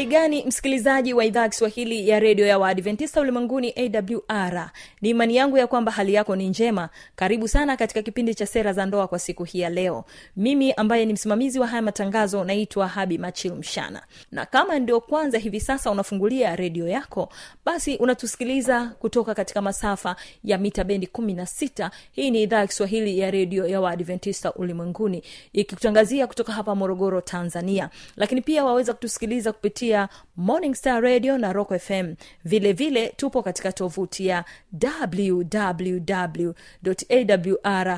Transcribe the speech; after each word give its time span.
uhali 0.00 0.12
gani 0.12 0.44
msikilizaji 0.46 1.14
wa 1.14 1.24
idhaa 1.24 1.42
ya 1.42 1.48
kiswahili 1.48 2.08
ya 2.08 2.20
redio 2.20 2.46
ya 2.46 2.58
waadventista 2.58 3.20
ulimwenguni 3.20 3.74
awr 3.76 4.70
ni 5.00 5.10
imani 5.10 5.36
yangu 5.36 5.58
ya 5.58 5.66
kwamba 5.66 5.92
hali 5.92 6.14
yako 6.14 6.36
ni 6.36 6.48
njema. 6.48 6.88
Karibu 7.16 7.48
sana 7.48 7.76
katika 7.76 8.02
kipindi 8.02 8.34
cha 8.34 8.46
sera 8.46 8.72
za 8.72 8.86
ndoa 8.86 9.08
kwa 9.08 9.18
siku 9.18 9.44
hii 9.44 9.60
ya 9.60 9.70
leo. 9.70 10.04
Mimi 10.36 10.72
ambaye 10.72 11.04
ni 11.06 11.12
msimamizi 11.12 11.58
wa 11.60 11.66
haya 11.66 11.82
matangazo 11.82 12.44
naitwa 12.44 12.88
habi 12.88 13.18
machil 13.18 13.52
mshana. 13.54 14.02
Na 14.32 14.46
kama 14.46 14.78
ndio 14.78 15.00
kwanza 15.00 15.38
hivi 15.38 15.60
sasa 15.60 15.90
unafungulia 15.90 16.56
redio 16.56 16.88
yako 16.88 17.28
basi 17.64 17.96
unatusikiliza 17.96 18.86
kutoka 18.98 19.34
katika 19.34 19.62
masafa 19.62 20.16
ya 20.44 20.58
mita 20.58 20.84
bendi 20.84 21.06
16 21.06 21.90
hii 22.12 22.30
ni 22.30 22.42
idhaa 22.42 22.58
ya 22.58 22.66
kiswahili 22.66 23.18
ya 23.18 23.30
redio 23.30 23.66
ya 23.66 23.80
waadventista 23.80 24.52
ulimwenguni 24.54 25.22
ikikutangazia 25.52 26.26
kutoka 26.26 26.52
hapa 26.52 26.74
morogoro 26.74 27.20
tanzania. 27.20 27.90
Lakini 28.16 28.40
pia 28.42 28.64
waweza 28.64 28.92
kutusikiliza 28.92 29.52
kupitia 29.52 29.89
morning 30.36 30.74
star 30.74 31.02
radio 31.02 31.38
na 31.38 31.52
rock 31.52 31.78
fm 31.78 32.14
vile 32.44 32.72
vile 32.72 33.08
tupo 33.16 33.42
katika 33.42 33.72
tovuti 33.72 34.26
ya 34.26 34.44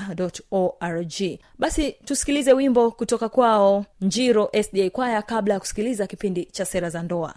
www.awr.org 0.02 1.38
basi 1.58 1.92
tusikilize 1.92 2.52
wimbo 2.52 2.90
kutoka 2.90 3.28
kwao 3.28 3.84
njiro 4.00 4.50
sda 4.62 4.90
kwaya 4.90 5.22
kabla 5.22 5.54
ya 5.54 5.60
kusikiliza 5.60 6.06
kipindi 6.06 6.44
cha 6.44 6.64
sera 6.64 6.90
za 6.90 7.02
ndoa 7.02 7.34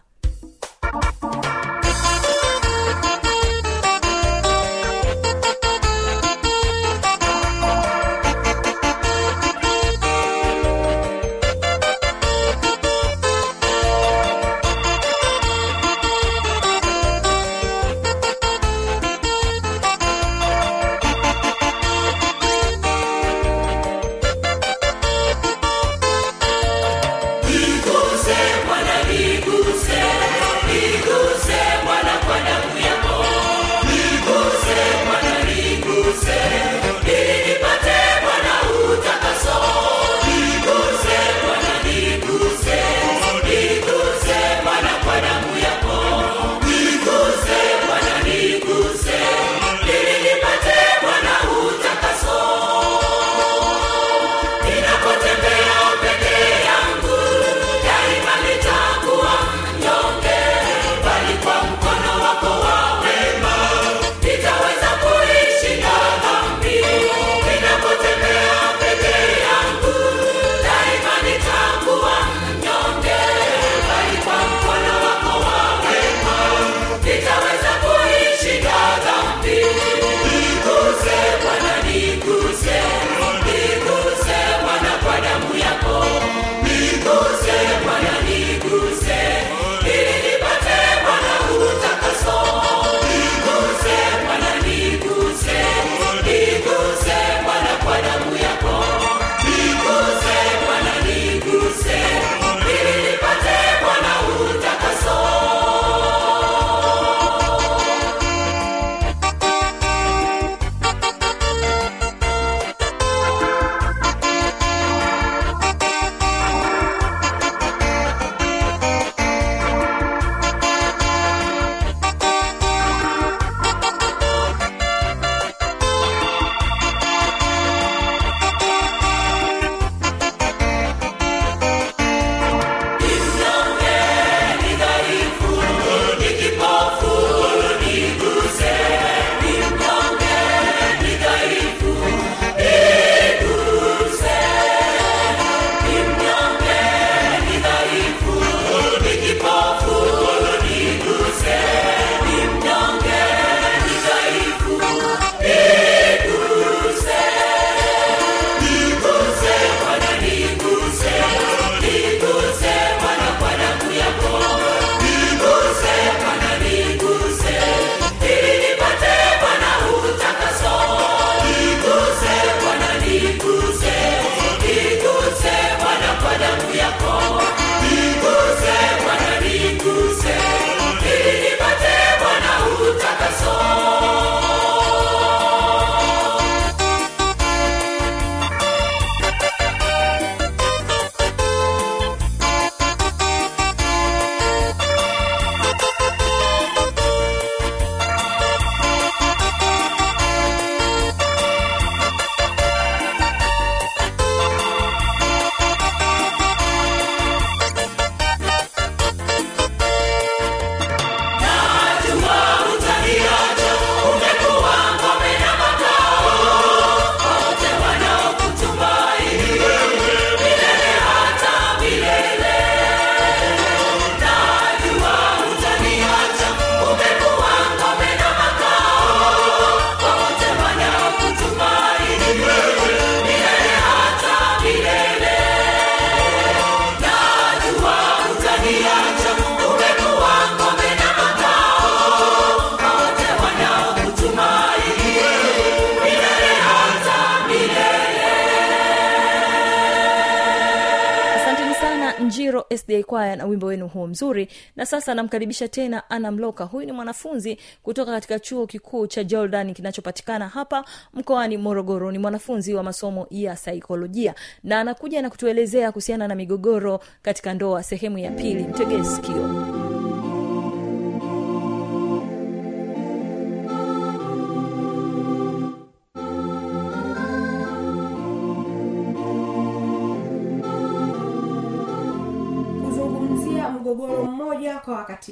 na 253.35 253.45
wimbo 253.45 253.67
wenu 253.67 253.87
huo 253.87 254.07
mzuri. 254.07 254.47
Na 254.75 254.85
sasa 254.85 255.13
namkaribisha 255.13 255.67
tena 255.67 256.09
ana 256.09 256.31
mloka. 256.31 256.63
Huyu 256.63 256.85
ni 256.85 256.91
mwanafunzi 256.91 257.57
kutoka 257.83 258.11
katika 258.11 258.39
chuo 258.39 258.67
kikuu 258.67 259.07
cha 259.07 259.23
jordan 259.23 259.73
kinachopatikana 259.73 260.47
hapa 260.47 260.85
mkoani 261.13 261.57
morogoro. 261.57 262.11
Ni 262.11 262.17
mwanafunzi 262.17 262.73
wa 262.73 262.83
masomo 262.83 263.27
ya 263.29 263.55
saikolojia. 263.55 264.35
Na 264.63 264.79
anakuja 264.79 265.21
na 265.21 265.29
kutuelezea 265.29 265.91
kuhusiana 265.91 266.27
na 266.27 266.35
migogoro 266.35 266.99
katika 267.21 267.53
ndoa 267.53 267.83
sehemu 267.83 268.17
ya 268.17 268.31
pili. 268.31 268.63
Mtegee 268.63 269.03
sikio 269.03 269.84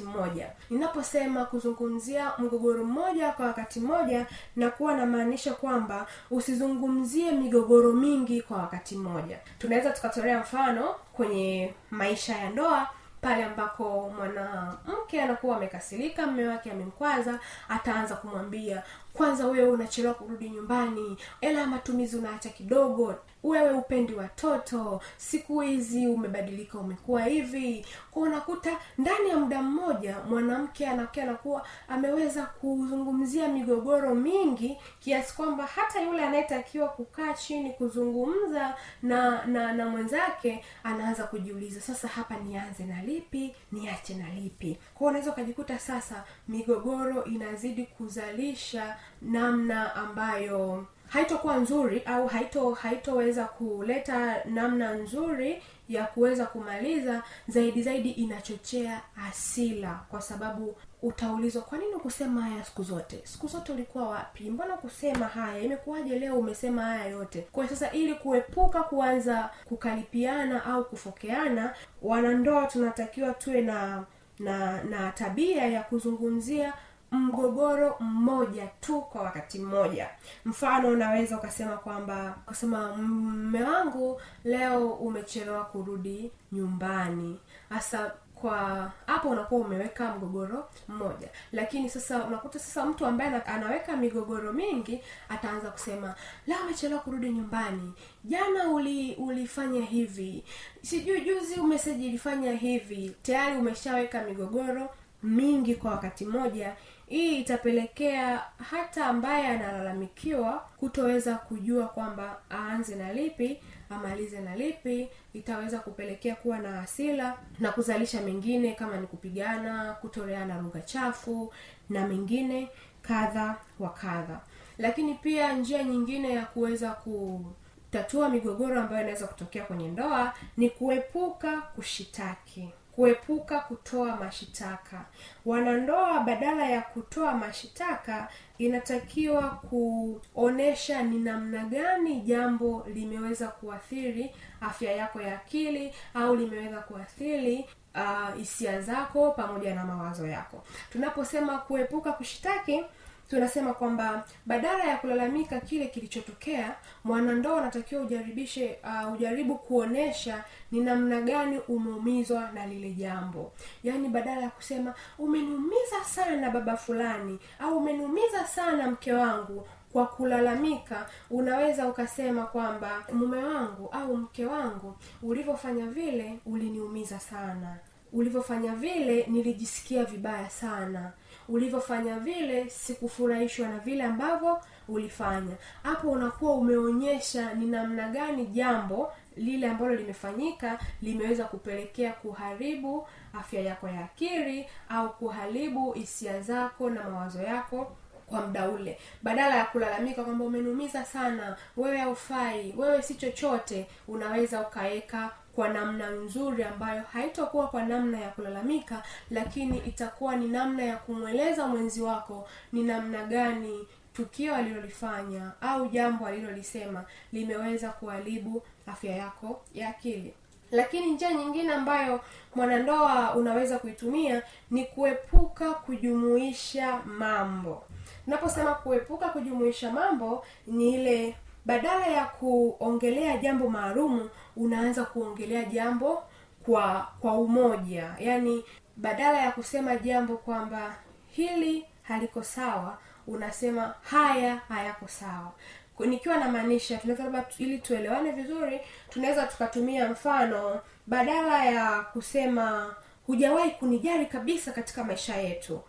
wakati 0.00 0.18
mmoja. 0.18 0.50
Ninaposema 0.70 1.44
kuzungumzia 1.44 2.32
mgogoro 2.38 2.84
mmoja 2.84 3.32
kwa 3.32 3.46
wakati 3.46 3.80
mmoja 3.80 4.26
na 4.56 4.70
kuwa 4.70 4.94
namaanisha 4.96 5.54
kwamba 5.54 6.06
usizungumzie 6.30 7.32
migogoro 7.32 7.92
mingi 7.92 8.42
kwa 8.42 8.56
wakati 8.58 8.96
mmoja. 8.96 9.38
Tunaweza 9.58 9.90
tukatolea 9.90 10.40
mfano 10.40 10.94
kwenye 11.12 11.74
maisha 11.90 12.36
ya 12.36 12.50
ndoa 12.50 12.88
pale 13.20 13.44
ambako 13.44 14.12
mwanamke 14.16 15.22
anakuwa 15.22 15.56
amekasirika 15.56 16.26
mme 16.26 16.48
wake 16.48 16.70
amemkwaza 16.70 17.38
ataanza 17.68 18.14
kumwambia 18.16 18.82
kwanza 19.12 19.46
wewe 19.46 19.70
unachelewa 19.70 20.14
kurudi 20.14 20.50
nyumbani 20.50 21.18
ela 21.40 21.60
ya 21.60 21.66
matumizi 21.66 22.16
unaacha 22.16 22.48
kidogo 22.48 23.14
wewe 23.44 23.72
upendi 23.72 24.14
watoto 24.14 25.00
siku 25.16 25.60
hizi 25.60 26.06
umebadilika 26.06 26.78
umekuwa 26.78 27.24
hivi. 27.24 27.86
Kwa 28.10 28.22
unakuta 28.22 28.70
ndani 28.98 29.28
ya 29.28 29.36
muda 29.36 29.62
mmoja 29.62 30.16
mwanamke 30.28 30.86
anake 30.86 31.22
anakuwa 31.22 31.66
ameweza 31.88 32.46
kuzungumzia 32.46 33.48
migogoro 33.48 34.14
mingi 34.14 34.78
kiasi 35.00 35.36
kwamba 35.36 35.66
hata 35.66 36.00
yule 36.02 36.24
anayetakiwa 36.24 36.88
kukaa 36.88 37.32
chini 37.32 37.70
kuzungumza 37.70 38.76
na 39.02 39.46
na 39.46 39.72
na 39.72 39.86
mwenzake 39.88 40.64
anaanza 40.84 41.24
kujiuliza 41.24 41.80
sasa 41.80 42.08
hapa 42.08 42.36
nianze 42.36 42.84
na 42.84 43.02
lipi? 43.02 43.54
Niache 43.72 44.14
na 44.14 44.28
lipi? 44.28 44.78
Kwao 44.94 45.10
unaweza 45.10 45.30
ukajikuta 45.32 45.78
sasa 45.78 46.24
migogoro 46.48 47.24
inazidi 47.24 47.84
kuzalisha 47.86 48.96
namna 49.22 49.94
ambayo 49.94 50.86
haitokuwa 51.14 51.56
nzuri 51.56 52.02
au 52.06 52.26
haito 52.26 52.70
haitoweza 52.70 53.44
kuleta 53.44 54.44
namna 54.44 54.94
nzuri 54.94 55.62
ya 55.88 56.04
kuweza 56.04 56.46
kumaliza 56.46 57.22
zaidi 57.48 57.82
zaidi 57.82 58.10
inachochea 58.10 59.00
asila 59.28 60.00
kwa 60.10 60.20
sababu 60.20 60.76
utaulizwa 61.02 61.62
kwa 61.62 61.78
nini 61.78 61.92
kusema 61.92 62.42
haya 62.42 62.64
siku 62.64 62.82
zote? 62.82 63.20
Siku 63.24 63.46
zote 63.46 63.72
ulikuwa 63.72 64.08
wapi? 64.08 64.50
Mbona 64.50 64.76
kusema 64.76 65.26
haya? 65.26 65.58
Imekuwaje 65.62 66.18
leo 66.18 66.38
umesema 66.38 66.82
haya 66.82 67.06
yote? 67.06 67.46
Kwa 67.52 67.68
sasa 67.68 67.90
ili 67.92 68.14
kuepuka 68.14 68.82
kuanza 68.82 69.50
kukalipiana 69.64 70.64
au 70.64 70.84
kufokeana 70.84 71.74
wanandoa 72.02 72.66
tunatakiwa 72.66 73.34
tuwe 73.34 73.60
na 73.60 74.04
na 74.38 74.82
na 74.84 75.12
tabia 75.12 75.66
ya 75.66 75.82
kuzungumzia 75.82 76.72
mgogoro 77.14 77.96
mmoja 78.00 78.66
tu 78.66 79.00
kwa 79.00 79.22
wakati 79.22 79.58
mmoja. 79.58 80.08
Mfano 80.44 80.88
unaweza 80.88 81.38
ukasema 81.38 81.76
kwamba 81.76 82.34
ukasema 82.46 82.96
mme 82.96 83.62
wangu 83.62 84.20
leo 84.44 84.88
umechelewa 84.92 85.64
kurudi 85.64 86.32
nyumbani. 86.52 87.40
Hasa 87.68 88.12
kwa 88.34 88.92
hapo 89.06 89.28
unakuwa 89.28 89.60
umeweka 89.66 90.14
mgogoro 90.14 90.68
mmoja. 90.88 91.28
Lakini 91.52 91.90
sasa 91.90 92.24
unakuta 92.24 92.58
sasa 92.58 92.86
mtu 92.86 93.06
ambaye 93.06 93.30
anaweka 93.42 93.96
migogoro 93.96 94.52
mingi 94.52 95.00
ataanza 95.28 95.70
kusema 95.70 96.14
leo 96.46 96.58
umechelewa 96.64 97.00
kurudi 97.00 97.30
nyumbani. 97.30 97.92
Jana 98.24 98.68
uli 98.70 99.14
ulifanya 99.14 99.82
hivi. 99.84 100.44
Sijui 100.82 101.20
juzi 101.20 101.60
umeseji 101.60 102.06
ilifanya 102.06 102.52
hivi. 102.52 103.16
Tayari 103.22 103.56
umeshaweka 103.56 104.22
migogoro 104.22 104.90
mingi 105.22 105.74
kwa 105.74 105.90
wakati 105.90 106.24
mmoja 106.26 106.76
hii 107.06 107.40
itapelekea 107.40 108.42
hata 108.70 109.06
ambaye 109.06 109.46
analalamikiwa 109.46 110.52
kutoweza 110.76 111.34
kujua 111.34 111.86
kwamba 111.88 112.38
aanze 112.50 112.94
na 112.96 113.12
lipi 113.12 113.60
amalize 113.90 114.40
na 114.40 114.56
lipi 114.56 115.08
itaweza 115.34 115.78
kupelekea 115.78 116.34
kuwa 116.34 116.58
na 116.58 116.72
hasila 116.72 117.38
na 117.60 117.72
kuzalisha 117.72 118.20
mengine 118.20 118.72
kama 118.74 118.96
ni 118.96 119.06
kupigana 119.06 119.92
kutoleana 119.92 120.58
lugha 120.60 120.80
chafu 120.80 121.52
na 121.90 122.06
mengine 122.08 122.68
kadha 123.02 123.56
wa 123.78 123.90
kadha. 123.90 124.40
Lakini 124.78 125.14
pia 125.14 125.52
njia 125.52 125.82
nyingine 125.84 126.32
ya 126.34 126.44
kuweza 126.46 126.90
kutatua 126.90 128.28
migogoro 128.28 128.80
ambayo 128.80 129.00
inaweza 129.02 129.26
kutokea 129.26 129.64
kwenye 129.64 129.88
ndoa 129.88 130.34
ni 130.56 130.70
kuepuka 130.70 131.60
kushitaki 131.60 132.68
kuepuka 132.96 133.60
kutoa 133.60 134.16
mashitaka. 134.16 135.04
Wanandoa 135.46 136.20
badala 136.20 136.66
ya 136.70 136.82
kutoa 136.82 137.34
mashitaka 137.34 138.28
inatakiwa 138.58 139.42
kuonesha 139.50 141.02
ni 141.02 141.18
namna 141.18 141.64
gani 141.64 142.20
jambo 142.20 142.86
limeweza 142.94 143.48
kuathiri 143.48 144.34
afya 144.60 144.92
yako 144.92 145.20
ya 145.20 145.34
akili 145.34 145.94
au 146.14 146.36
limeweza 146.36 146.80
kuathiri 146.80 147.66
uh, 147.94 148.34
hisia 148.36 148.80
zako 148.80 149.30
pamoja 149.30 149.74
na 149.74 149.84
mawazo 149.84 150.26
yako. 150.26 150.62
Tunaposema 150.92 151.58
kuepuka 151.58 152.12
kushitaki 152.12 152.84
tunasema 153.30 153.74
kwamba 153.74 154.24
badala 154.46 154.84
ya 154.84 154.96
kulalamika 154.96 155.60
kile 155.60 155.86
kilichotokea 155.86 156.74
mwanandoa 157.04 157.54
unatakiwa 157.60 158.02
ujaribishe 158.02 158.78
uh, 158.84 159.12
ujaribu 159.12 159.58
kuonesha 159.58 160.44
ni 160.72 160.80
namna 160.80 161.20
gani 161.20 161.58
umeumizwa 161.68 162.50
na 162.50 162.66
lile 162.66 162.90
jambo. 162.90 163.52
Yaani 163.84 164.08
badala 164.08 164.40
ya 164.40 164.50
kusema 164.50 164.94
umeniumiza 165.18 166.04
sana 166.04 166.50
baba 166.50 166.76
fulani 166.76 167.38
au 167.58 167.76
umeniumiza 167.78 168.46
sana 168.46 168.90
mke 168.90 169.12
wangu 169.12 169.66
kwa 169.92 170.06
kulalamika 170.06 171.06
unaweza 171.30 171.88
ukasema 171.88 172.46
kwamba 172.46 173.04
mume 173.12 173.44
wangu 173.44 173.88
au 173.92 174.16
mke 174.16 174.46
wangu 174.46 174.96
ulivyofanya 175.22 175.86
vile 175.86 176.38
uliniumiza 176.46 177.18
sana. 177.20 177.76
Ulivyofanya 178.12 178.74
vile 178.74 179.26
nilijisikia 179.28 180.04
vibaya 180.04 180.50
sana 180.50 181.12
ulivyofanya 181.48 182.18
vile 182.18 182.70
sikufurahishwa 182.70 183.68
na 183.68 183.78
vile 183.78 184.04
ambavyo 184.04 184.60
ulifanya. 184.88 185.56
Hapo 185.82 186.10
unakuwa 186.10 186.54
umeonyesha 186.54 187.54
ni 187.54 187.66
namna 187.66 188.08
gani 188.08 188.46
jambo 188.46 189.12
lile 189.36 189.68
ambalo 189.70 189.94
limefanyika 189.94 190.78
limeweza 191.02 191.44
kupelekea 191.44 192.12
kuharibu 192.12 193.06
afya 193.32 193.60
yako 193.60 193.88
ya 193.88 194.04
akili 194.04 194.66
au 194.88 195.12
kuharibu 195.12 195.92
hisia 195.92 196.40
zako 196.40 196.90
na 196.90 197.10
mawazo 197.10 197.42
yako 197.42 197.96
kwa 198.26 198.40
muda 198.46 198.68
ule. 198.68 198.98
Badala 199.22 199.56
ya 199.56 199.64
kulalamika 199.64 200.24
kwamba 200.24 200.44
umenumiza 200.44 201.04
sana 201.04 201.56
wewe 201.76 201.98
haufai 201.98 202.74
wewe 202.76 203.02
si 203.02 203.14
chochote 203.14 203.86
unaweza 204.08 204.60
ukaweka 204.60 205.30
kwa 205.54 205.68
namna 205.68 206.10
nzuri 206.10 206.62
ambayo 206.62 207.02
haitokuwa 207.12 207.66
kwa 207.68 207.82
namna 207.82 208.20
ya 208.20 208.28
kulalamika 208.30 209.02
lakini 209.30 209.78
itakuwa 209.78 210.36
ni 210.36 210.48
namna 210.48 210.82
ya 210.84 210.96
kumweleza 210.96 211.66
mwenzi 211.66 212.02
wako 212.02 212.48
ni 212.72 212.82
namna 212.82 213.24
gani 213.24 213.86
tukio 214.12 214.54
alilolifanya 214.54 215.52
au 215.60 215.88
jambo 215.88 216.26
alilolisema 216.26 217.04
limeweza 217.32 217.88
kuharibu 217.90 218.62
afya 218.86 219.16
yako 219.16 219.62
ya 219.74 219.88
akili. 219.88 220.34
Lakini 220.70 221.06
njia 221.12 221.32
nyingine 221.32 221.72
ambayo 221.74 222.20
mwanandoa 222.54 223.34
unaweza 223.34 223.78
kuitumia 223.78 224.42
ni 224.70 224.84
kuepuka 224.84 225.70
kujumuisha 225.74 226.98
mambo 227.06 227.82
unaposema 228.26 228.74
kuepuka 228.74 229.28
kujumuisha 229.28 229.90
mambo 229.92 230.44
ni 230.66 230.94
ile 230.94 231.36
badala 231.64 232.06
ya 232.06 232.24
kuongelea 232.24 233.36
jambo 233.36 233.68
maalumu 233.68 234.30
unaanza 234.56 235.04
kuongelea 235.04 235.64
jambo 235.64 236.22
kwa 236.64 237.08
kwa 237.20 237.32
umoja. 237.38 238.14
Yaani 238.18 238.64
badala 238.96 239.38
ya 239.40 239.52
kusema 239.52 239.96
jambo 239.96 240.36
kwamba 240.36 240.94
hili 241.26 241.86
haliko 242.02 242.42
sawa 242.42 242.98
unasema 243.26 243.94
haya 244.02 244.56
hayako 244.68 245.08
sawa. 245.08 245.52
Nikiwa 245.98 246.36
namaanisha 246.36 246.98
tunaweza 246.98 247.44
ili 247.58 247.78
tuelewane 247.78 248.32
vizuri 248.32 248.80
tunaweza 249.10 249.46
tukatumia 249.46 250.08
mfano 250.08 250.80
badala 251.06 251.64
ya 251.64 252.00
kusema 252.00 252.94
hujawahi 253.26 253.70
kunijali 253.70 254.26
kabisa 254.26 254.72
katika 254.72 255.04
maisha 255.04 255.36
yetu 255.36 255.80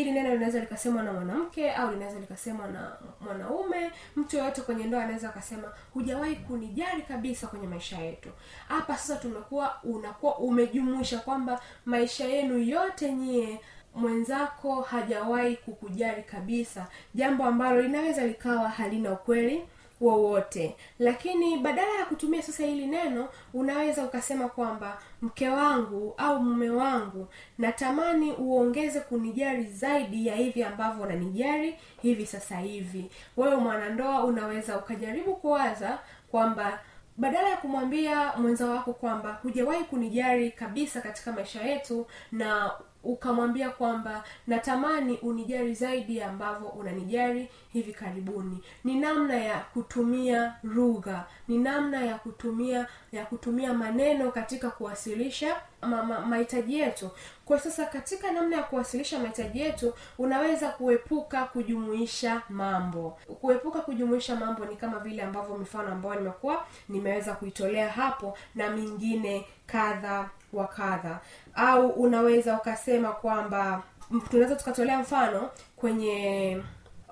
ili 0.00 0.10
neno 0.12 0.30
linaweza 0.32 0.60
likasemwa 0.60 1.02
na 1.02 1.12
mwanamke 1.12 1.72
au 1.72 1.90
linaweza 1.92 2.20
likasemwa 2.20 2.68
na 2.68 2.92
mwanaume. 3.20 3.90
Mtu 4.16 4.36
yoyote 4.36 4.60
kwenye 4.60 4.84
ndoa 4.84 5.02
anaweza 5.04 5.28
akasema 5.28 5.72
hujawahi 5.94 6.36
kunijali 6.36 7.02
kabisa 7.02 7.46
kwenye 7.46 7.66
maisha 7.66 7.98
yetu. 7.98 8.28
Hapa 8.68 8.96
sasa 8.96 9.16
tumekuwa 9.16 9.80
unakuwa 9.84 10.38
umejumuisha 10.38 11.18
kwamba 11.18 11.60
maisha 11.84 12.24
yenu 12.24 12.58
yote 12.58 13.12
nyie 13.12 13.60
mwenzako 13.94 14.80
hajawahi 14.82 15.56
kukujali 15.56 16.22
kabisa. 16.22 16.86
Jambo 17.14 17.44
ambalo 17.44 17.82
linaweza 17.82 18.26
likawa 18.26 18.68
halina 18.68 19.12
ukweli 19.12 19.62
wowote. 20.06 20.76
Lakini 20.98 21.58
badala 21.58 21.92
ya 21.98 22.04
kutumia 22.04 22.42
sasa 22.42 22.64
hili 22.66 22.86
neno 22.86 23.28
unaweza 23.54 24.04
ukasema 24.04 24.48
kwamba 24.48 24.98
mke 25.22 25.48
wangu 25.48 26.14
au 26.16 26.40
mume 26.42 26.70
wangu 26.70 27.28
natamani 27.58 28.32
uongeze 28.32 29.00
kunijari 29.00 29.64
zaidi 29.64 30.26
ya 30.26 30.36
hivi 30.36 30.62
ambavyo 30.64 31.04
unanijari 31.04 31.78
hivi 32.02 32.26
sasa 32.26 32.56
hivi. 32.58 33.10
Wewe 33.36 33.56
mwanandoa 33.56 34.24
unaweza 34.24 34.78
ukajaribu 34.78 35.36
kuwaza 35.36 35.98
kwamba 36.30 36.78
badala 37.16 37.48
ya 37.48 37.56
kumwambia 37.56 38.32
mwenza 38.36 38.66
wako 38.70 38.92
kwamba 38.92 39.38
hujawahi 39.42 39.84
kunijari 39.84 40.50
kabisa 40.50 41.00
katika 41.00 41.32
maisha 41.32 41.62
yetu 41.62 42.06
na 42.32 42.70
ukamwambia 43.04 43.70
kwamba 43.70 44.24
natamani 44.46 45.16
unijari 45.22 45.74
zaidi 45.74 46.22
ambavyo 46.22 46.68
unanijari 46.68 47.48
hivi 47.72 47.92
karibuni. 47.92 48.62
Ni 48.84 48.94
namna 48.94 49.34
ya 49.36 49.58
kutumia 49.58 50.54
lugha 50.62 51.24
ni 51.48 51.58
namna 51.58 52.04
ya 52.04 52.14
kutumia 52.18 52.86
ya 53.12 53.26
kutumia 53.26 53.74
maneno 53.74 54.30
katika 54.32 54.70
kuwasilisha 54.70 55.56
ma- 55.82 56.02
ma- 56.02 56.20
mahitaji 56.20 56.78
yetu. 56.78 57.10
Kwa 57.44 57.58
sasa 57.60 57.86
katika 57.86 58.32
namna 58.32 58.56
ya 58.56 58.62
kuwasilisha 58.62 59.18
mahitaji 59.18 59.60
yetu 59.60 59.94
unaweza 60.18 60.68
kuepuka 60.68 61.44
kujumuisha 61.44 62.42
mambo. 62.48 63.18
Kuepuka 63.40 63.80
kujumuisha 63.80 64.36
mambo 64.36 64.64
ni 64.64 64.76
kama 64.76 64.98
vile 64.98 65.22
ambavyo 65.22 65.56
mifano 65.58 65.92
ambayo 65.92 66.14
nimekuwa 66.20 66.66
nimeweza 66.88 67.34
kuitolea 67.34 67.88
hapo 67.90 68.38
na 68.54 68.70
mingine 68.70 69.46
kadha 69.66 70.28
wa 70.52 70.66
kadha 70.66 71.20
au 71.54 71.88
unaweza 71.88 72.56
ukasema 72.56 73.12
kwamba 73.12 73.82
tunaweza 74.30 74.56
tukatolea 74.56 74.98
mfano 74.98 75.50
kwenye 75.76 76.58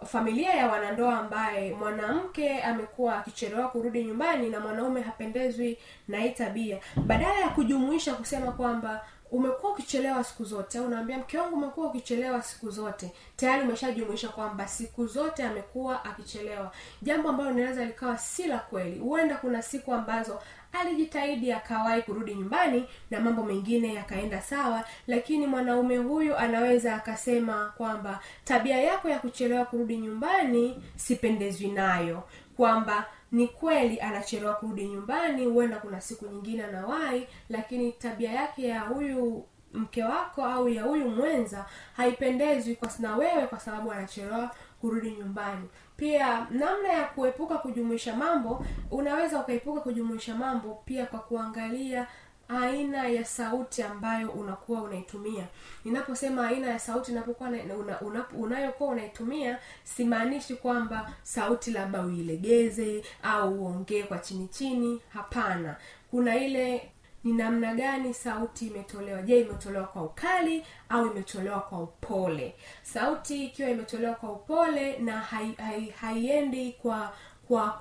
familia 0.06 0.54
ya 0.54 0.66
wanandoa 0.68 1.18
ambaye 1.18 1.74
mwanamke 1.74 2.62
amekuwa 2.62 3.18
akichelewa 3.18 3.68
kurudi 3.68 4.04
nyumbani 4.04 4.48
na 4.50 4.60
mwanaume 4.60 5.00
hapendezwi 5.00 5.78
na 6.08 6.18
hii 6.18 6.30
tabia. 6.30 6.78
Badala 7.06 7.40
ya 7.40 7.48
kujumuisha 7.48 8.14
kusema 8.14 8.52
kwamba 8.52 9.04
umekuwa 9.30 9.72
ukichelewa 9.72 10.24
siku 10.24 10.44
zote 10.44 10.80
unaambia 10.80 11.18
mke 11.18 11.38
wangu 11.38 11.56
umekuwa 11.56 11.86
ukichelewa 11.86 12.42
siku 12.42 12.70
zote 12.70 13.12
tayari 13.36 13.62
umeshajumuisha 13.62 14.28
kwamba 14.28 14.68
siku 14.68 15.06
zote 15.06 15.42
amekuwa 15.44 16.04
akichelewa. 16.04 16.72
Jambo 17.02 17.28
ambalo 17.28 17.50
linaweza 17.50 17.84
likawa 17.84 18.18
si 18.18 18.46
la 18.46 18.58
kweli. 18.58 18.98
Huenda 18.98 19.36
kuna 19.36 19.62
siku 19.62 19.94
ambazo 19.94 20.40
alijitahidi 20.72 21.52
akawahi 21.52 22.02
kurudi 22.02 22.34
nyumbani 22.34 22.84
na 23.10 23.20
mambo 23.20 23.42
mengine 23.44 23.94
yakaenda 23.94 24.42
sawa 24.42 24.84
lakini 25.06 25.46
mwanaume 25.46 25.96
huyu 25.96 26.36
anaweza 26.36 26.94
akasema 26.96 27.72
kwamba 27.76 28.20
tabia 28.44 28.80
yako 28.80 29.08
ya 29.08 29.18
kuchelewa 29.18 29.64
kurudi 29.64 29.96
nyumbani 29.96 30.82
sipendezwi 30.96 31.68
nayo. 31.68 32.22
Kwamba 32.56 33.06
ni 33.32 33.48
kweli 33.48 34.00
anachelewa 34.00 34.54
kurudi 34.54 34.84
nyumbani 34.88 35.44
huenda 35.44 35.76
kuna 35.76 36.00
siku 36.00 36.26
nyingine 36.26 36.64
anawahi 36.64 37.26
lakini 37.48 37.92
tabia 37.92 38.32
yake 38.32 38.68
ya 38.68 38.80
huyu 38.80 39.44
mke 39.72 40.04
wako 40.04 40.44
au 40.44 40.68
ya 40.68 40.82
huyu 40.82 41.08
mwenza 41.08 41.66
haipendezwi 41.96 42.76
kwa 42.76 42.90
na 42.98 43.16
wewe 43.16 43.46
kwa 43.46 43.60
sababu 43.60 43.92
anachelewa 43.92 44.50
kurudi 44.80 45.10
nyumbani 45.10 45.68
pia 46.04 46.46
namna 46.50 46.88
ya 46.88 47.04
kuepuka 47.04 47.58
kujumuisha 47.58 48.16
mambo 48.16 48.64
unaweza 48.90 49.40
ukaepuka 49.40 49.80
kujumuisha 49.80 50.34
mambo 50.34 50.82
pia 50.84 51.06
kwa 51.06 51.18
kuangalia 51.18 52.06
aina 52.48 53.08
ya 53.08 53.24
sauti 53.24 53.82
ambayo 53.82 54.30
unakuwa 54.30 54.82
unaitumia. 54.82 55.44
Ninaposema 55.84 56.48
aina 56.48 56.66
ya 56.66 56.78
sauti 56.78 57.12
unapokuwa 57.12 57.48
una, 57.50 58.00
una, 58.00 58.24
unayokuwa 58.28 58.90
unaitumia 58.90 59.58
simaanishi 59.84 60.54
kwamba 60.54 61.12
sauti 61.22 61.70
labda 61.70 62.02
uilegeze 62.02 63.04
au 63.22 63.54
uongee 63.54 64.02
kwa 64.02 64.18
chini 64.18 64.48
chini. 64.48 65.00
Hapana. 65.08 65.76
Kuna 66.10 66.36
ile 66.36 66.90
ni 67.24 67.32
namna 67.32 67.74
gani 67.74 68.14
sauti 68.14 68.66
imetolewa. 68.66 69.22
Je 69.22 69.40
imetolewa 69.40 69.84
kwa 69.86 70.02
ukali 70.02 70.64
au 70.88 71.06
imetolewa 71.06 71.60
kwa 71.60 71.78
upole? 71.82 72.54
Sauti 72.82 73.44
ikiwa 73.44 73.70
imetolewa 73.70 74.14
kwa 74.14 74.32
upole 74.32 74.98
na 74.98 75.20
hai, 75.20 75.52
hai, 75.58 75.86
haiendi 75.90 76.72
kwa 76.72 77.12
kwa 77.48 77.80